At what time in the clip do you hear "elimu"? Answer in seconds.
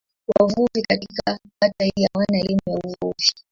2.39-2.59